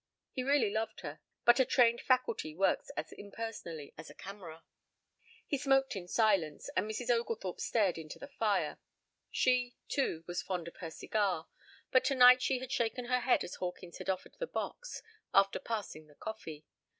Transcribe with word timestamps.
He 0.31 0.41
really 0.41 0.73
loved 0.73 1.01
her, 1.01 1.19
but 1.45 1.59
a 1.59 1.63
trained 1.63 2.01
faculty 2.01 2.55
works 2.55 2.89
as 2.97 3.11
impersonally 3.11 3.93
as 3.99 4.09
a 4.09 4.15
camera. 4.15 4.63
He 5.45 5.59
smoked 5.59 5.95
in 5.95 6.07
silence 6.07 6.71
and 6.75 6.89
Mrs. 6.89 7.11
Oglethorpe 7.11 7.61
stared 7.61 7.99
into 7.99 8.17
the 8.17 8.27
fire. 8.27 8.79
She, 9.29 9.75
too, 9.89 10.23
was 10.25 10.41
fond 10.41 10.67
of 10.67 10.77
her 10.77 10.89
cigar, 10.89 11.49
but 11.91 12.03
tonight 12.03 12.41
she 12.41 12.57
had 12.57 12.71
shaken 12.71 13.05
her 13.05 13.19
head 13.19 13.43
as 13.43 13.53
Hawkins 13.57 13.99
had 13.99 14.09
offered 14.09 14.33
the 14.39 14.47
box, 14.47 15.03
after 15.35 15.59
passing 15.59 16.07
the 16.07 16.15
coffee. 16.15 16.65